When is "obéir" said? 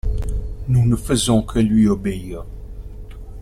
1.87-2.43